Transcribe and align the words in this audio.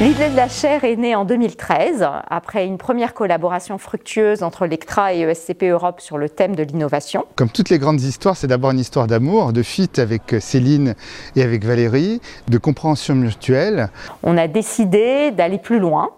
L'idée 0.00 0.30
de 0.30 0.36
la 0.36 0.46
chaire 0.46 0.84
est 0.84 0.94
née 0.94 1.16
en 1.16 1.24
2013, 1.24 2.06
après 2.30 2.64
une 2.64 2.78
première 2.78 3.14
collaboration 3.14 3.78
fructueuse 3.78 4.44
entre 4.44 4.64
l'ECTRA 4.64 5.12
et 5.12 5.22
ESCP 5.22 5.64
Europe 5.64 6.00
sur 6.00 6.18
le 6.18 6.28
thème 6.28 6.54
de 6.54 6.62
l'innovation. 6.62 7.24
Comme 7.34 7.48
toutes 7.48 7.68
les 7.68 7.80
grandes 7.80 8.00
histoires, 8.00 8.36
c'est 8.36 8.46
d'abord 8.46 8.70
une 8.70 8.78
histoire 8.78 9.08
d'amour, 9.08 9.52
de 9.52 9.64
fit 9.64 9.90
avec 9.96 10.36
Céline 10.38 10.94
et 11.34 11.42
avec 11.42 11.64
Valérie, 11.64 12.20
de 12.46 12.58
compréhension 12.58 13.16
mutuelle. 13.16 13.88
On 14.22 14.38
a 14.38 14.46
décidé 14.46 15.32
d'aller 15.32 15.58
plus 15.58 15.80
loin 15.80 16.10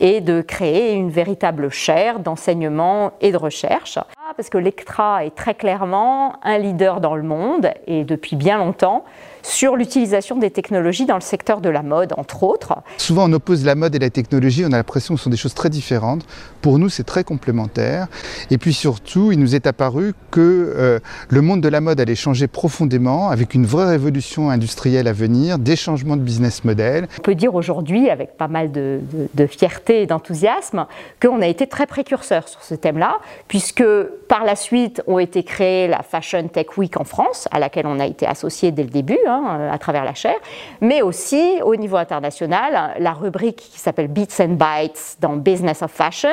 et 0.00 0.22
de 0.22 0.40
créer 0.40 0.94
une 0.94 1.10
véritable 1.10 1.70
chaire 1.70 2.20
d'enseignement 2.20 3.12
et 3.20 3.32
de 3.32 3.36
recherche. 3.36 3.98
Parce 4.36 4.50
que 4.50 4.58
l'ECTRA 4.58 5.24
est 5.24 5.34
très 5.34 5.54
clairement 5.54 6.38
un 6.44 6.58
leader 6.58 7.00
dans 7.00 7.16
le 7.16 7.22
monde 7.22 7.70
et 7.86 8.04
depuis 8.04 8.36
bien 8.36 8.58
longtemps 8.58 9.04
sur 9.42 9.76
l'utilisation 9.76 10.36
des 10.36 10.50
technologies 10.50 11.06
dans 11.06 11.14
le 11.14 11.20
secteur 11.20 11.60
de 11.60 11.68
la 11.68 11.82
mode, 11.82 12.12
entre 12.16 12.42
autres. 12.42 12.74
Souvent 12.98 13.30
on 13.30 13.32
oppose 13.32 13.64
la 13.64 13.76
mode 13.76 13.94
et 13.94 13.98
la 14.00 14.10
technologie, 14.10 14.64
on 14.66 14.72
a 14.72 14.76
l'impression 14.76 15.14
que 15.14 15.20
ce 15.20 15.24
sont 15.24 15.30
des 15.30 15.36
choses 15.36 15.54
très 15.54 15.70
différentes. 15.70 16.26
Pour 16.60 16.78
nous 16.78 16.88
c'est 16.88 17.04
très 17.04 17.22
complémentaire. 17.22 18.08
Et 18.50 18.58
puis 18.58 18.74
surtout 18.74 19.30
il 19.32 19.38
nous 19.38 19.54
est 19.54 19.66
apparu 19.66 20.14
que 20.32 20.40
euh, 20.40 20.98
le 21.28 21.40
monde 21.42 21.60
de 21.60 21.68
la 21.68 21.80
mode 21.80 22.00
allait 22.00 22.16
changer 22.16 22.48
profondément 22.48 23.30
avec 23.30 23.54
une 23.54 23.66
vraie 23.66 23.88
révolution 23.88 24.50
industrielle 24.50 25.06
à 25.06 25.12
venir, 25.12 25.58
des 25.58 25.76
changements 25.76 26.16
de 26.16 26.22
business 26.22 26.64
model. 26.64 27.06
On 27.18 27.22
peut 27.22 27.36
dire 27.36 27.54
aujourd'hui 27.54 28.10
avec 28.10 28.36
pas 28.36 28.48
mal 28.48 28.72
de, 28.72 29.00
de, 29.12 29.28
de 29.32 29.46
fierté 29.46 30.02
et 30.02 30.06
d'enthousiasme 30.06 30.86
qu'on 31.22 31.40
a 31.40 31.46
été 31.46 31.68
très 31.68 31.86
précurseur 31.86 32.48
sur 32.48 32.62
ce 32.62 32.74
thème-là, 32.74 33.18
puisque 33.46 33.84
par 34.28 34.44
la 34.44 34.56
suite 34.56 35.02
ont 35.06 35.18
été 35.18 35.42
créées 35.42 35.88
la 35.88 36.02
Fashion 36.02 36.48
Tech 36.48 36.76
Week 36.76 36.98
en 36.98 37.04
France, 37.04 37.48
à 37.50 37.58
laquelle 37.58 37.86
on 37.86 38.00
a 38.00 38.06
été 38.06 38.26
associé 38.26 38.70
dès 38.70 38.82
le 38.82 38.90
début, 38.90 39.18
hein, 39.28 39.68
à 39.70 39.78
travers 39.78 40.04
la 40.04 40.14
chaire, 40.14 40.38
mais 40.80 41.02
aussi 41.02 41.60
au 41.62 41.76
niveau 41.76 41.96
international, 41.96 42.94
la 42.98 43.12
rubrique 43.12 43.56
qui 43.72 43.78
s'appelle 43.78 44.08
Beats 44.08 44.40
and 44.40 44.56
Bytes 44.56 45.16
dans 45.20 45.36
Business 45.36 45.82
of 45.82 45.90
Fashion. 45.90 46.28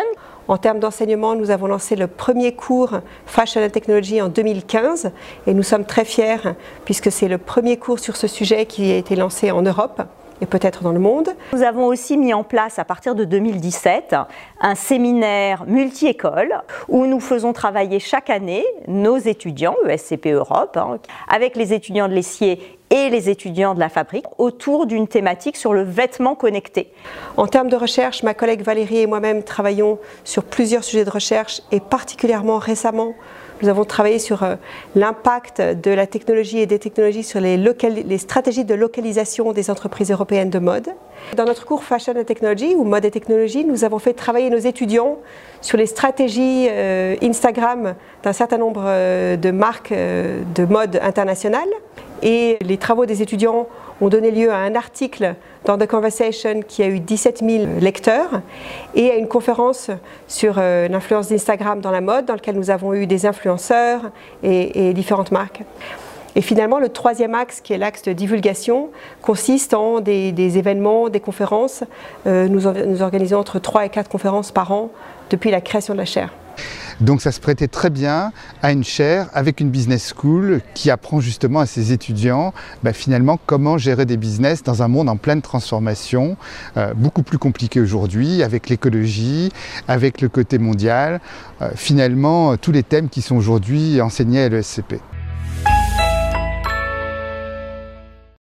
En 0.47 0.57
termes 0.57 0.79
d'enseignement, 0.79 1.35
nous 1.35 1.51
avons 1.51 1.67
lancé 1.67 1.95
le 1.95 2.07
premier 2.07 2.53
cours 2.53 2.99
Fashion 3.25 3.63
and 3.63 3.69
Technology 3.69 4.21
en 4.21 4.27
2015 4.27 5.11
et 5.47 5.53
nous 5.53 5.63
sommes 5.63 5.85
très 5.85 6.03
fiers 6.03 6.53
puisque 6.83 7.11
c'est 7.11 7.29
le 7.29 7.37
premier 7.37 7.77
cours 7.77 7.99
sur 7.99 8.17
ce 8.17 8.27
sujet 8.27 8.65
qui 8.65 8.91
a 8.91 8.97
été 8.97 9.15
lancé 9.15 9.51
en 9.51 9.61
Europe 9.61 10.01
et 10.41 10.45
peut-être 10.45 10.83
dans 10.83 10.91
le 10.91 10.99
monde. 10.99 11.29
Nous 11.53 11.63
avons 11.63 11.85
aussi 11.85 12.17
mis 12.17 12.33
en 12.33 12.43
place 12.43 12.79
à 12.79 12.85
partir 12.85 13.15
de 13.15 13.23
2017 13.23 14.15
un 14.61 14.75
séminaire 14.75 15.65
multi-école 15.67 16.61
où 16.87 17.05
nous 17.05 17.19
faisons 17.19 17.53
travailler 17.53 17.99
chaque 17.99 18.29
année 18.29 18.65
nos 18.87 19.17
étudiants, 19.17 19.75
ESCP 19.87 20.27
Europe, 20.27 20.77
hein, 20.77 20.99
avec 21.27 21.55
les 21.55 21.73
étudiants 21.73 22.07
de 22.07 22.13
l'essier 22.13 22.77
et 22.89 23.09
les 23.09 23.29
étudiants 23.29 23.73
de 23.73 23.79
la 23.79 23.89
fabrique 23.89 24.25
autour 24.37 24.85
d'une 24.85 25.07
thématique 25.07 25.57
sur 25.57 25.73
le 25.73 25.81
vêtement 25.81 26.35
connecté. 26.35 26.91
En 27.37 27.47
termes 27.47 27.69
de 27.69 27.75
recherche, 27.75 28.21
ma 28.21 28.35
collègue 28.35 28.61
Valérie 28.61 28.99
et 28.99 29.07
moi-même 29.07 29.43
travaillons 29.43 29.97
sur 30.23 30.43
plusieurs 30.43 30.83
sujets 30.83 31.05
de 31.05 31.09
recherche 31.09 31.61
et 31.71 31.79
particulièrement 31.79 32.59
récemment 32.59 33.15
nous 33.61 33.69
avons 33.69 33.85
travaillé 33.85 34.19
sur 34.19 34.43
euh, 34.43 34.55
l'impact 34.95 35.61
de 35.61 35.91
la 35.91 36.07
technologie 36.07 36.59
et 36.59 36.65
des 36.65 36.79
technologies 36.79 37.23
sur 37.23 37.39
les, 37.39 38.17
stratégies 38.17 38.65
de 38.65 38.73
localisation 38.73 39.51
des 39.53 39.69
entreprises 39.69 40.11
européennes 40.11 40.49
de 40.49 40.59
mode. 40.59 40.89
Dans 41.35 41.45
notre 41.45 41.65
cours 41.65 41.83
Fashion 41.83 42.13
and 42.17 42.23
Technology 42.23 42.75
ou 42.75 42.83
Mode 42.83 43.05
et 43.05 43.11
Technologie, 43.11 43.63
nous 43.63 43.83
avons 43.83 43.99
fait 43.99 44.13
travailler 44.13 44.49
nos 44.49 44.57
étudiants 44.57 45.17
sur 45.61 45.77
les 45.77 45.85
stratégies 45.85 46.67
euh, 46.69 47.15
Instagram 47.21 47.95
d'un 48.23 48.33
certain 48.33 48.57
nombre 48.57 48.83
euh, 48.85 49.37
de 49.37 49.51
marques 49.51 49.93
de 49.93 50.65
mode 50.65 50.99
internationales. 51.01 51.69
Et 52.21 52.57
les 52.61 52.77
travaux 52.77 53.05
des 53.05 53.21
étudiants 53.21 53.67
ont 54.03 54.09
donné 54.09 54.31
lieu 54.31 54.51
à 54.51 54.57
un 54.57 54.75
article 54.75 55.35
dans 55.65 55.77
The 55.77 55.87
Conversation 55.87 56.61
qui 56.67 56.83
a 56.83 56.87
eu 56.87 56.99
17 56.99 57.39
000 57.39 57.65
lecteurs 57.79 58.41
et 58.95 59.11
à 59.11 59.15
une 59.15 59.27
conférence 59.27 59.89
sur 60.27 60.55
euh, 60.57 60.87
l'influence 60.87 61.29
d'Instagram 61.29 61.79
dans 61.79 61.91
la 61.91 62.01
mode 62.01 62.25
dans 62.25 62.33
laquelle 62.33 62.57
nous 62.57 62.69
avons 62.69 62.93
eu 62.93 63.07
des 63.07 63.25
influenceurs 63.25 64.11
et, 64.43 64.93
différentes 64.93 65.31
marques. 65.31 65.63
Et 66.35 66.41
finalement, 66.41 66.79
le 66.79 66.89
troisième 66.89 67.35
axe, 67.35 67.61
qui 67.61 67.73
est 67.73 67.77
l'axe 67.77 68.01
de 68.01 68.11
divulgation, 68.11 68.89
consiste 69.21 69.73
en 69.73 69.99
des, 69.99 70.31
des 70.31 70.57
événements, 70.57 71.09
des 71.09 71.19
conférences. 71.19 71.83
Euh, 72.25 72.47
nous, 72.47 72.61
nous 72.61 73.01
organisons 73.01 73.37
entre 73.37 73.59
3 73.59 73.85
et 73.85 73.89
4 73.89 74.09
conférences 74.09 74.51
par 74.51 74.71
an 74.71 74.89
depuis 75.29 75.51
la 75.51 75.61
création 75.61 75.93
de 75.93 75.99
la 75.99 76.05
chaire. 76.05 76.33
Donc 77.01 77.21
ça 77.21 77.31
se 77.31 77.39
prêtait 77.39 77.67
très 77.67 77.89
bien 77.89 78.31
à 78.61 78.71
une 78.71 78.83
chaire 78.83 79.27
avec 79.33 79.59
une 79.59 79.69
business 79.69 80.13
school 80.15 80.61
qui 80.73 80.89
apprend 80.89 81.19
justement 81.19 81.59
à 81.59 81.65
ses 81.65 81.91
étudiants 81.91 82.53
bah, 82.83 82.93
finalement 82.93 83.39
comment 83.45 83.77
gérer 83.77 84.05
des 84.05 84.17
business 84.17 84.63
dans 84.63 84.83
un 84.83 84.87
monde 84.87 85.09
en 85.09 85.17
pleine 85.17 85.41
transformation, 85.41 86.37
euh, 86.77 86.93
beaucoup 86.95 87.23
plus 87.23 87.37
compliqué 87.37 87.79
aujourd'hui 87.79 88.43
avec 88.43 88.69
l'écologie, 88.69 89.51
avec 89.87 90.21
le 90.21 90.29
côté 90.29 90.57
mondial, 90.57 91.21
euh, 91.61 91.69
finalement 91.75 92.57
tous 92.57 92.71
les 92.71 92.83
thèmes 92.83 93.09
qui 93.09 93.21
sont 93.21 93.35
aujourd'hui 93.35 94.01
enseignés 94.01 94.43
à 94.43 94.49
l'ESCP. 94.49 94.99